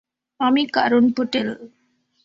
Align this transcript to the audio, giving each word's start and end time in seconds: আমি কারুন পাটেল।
আমি 0.39 0.61
কারুন 0.75 1.05
পাটেল। 1.17 1.47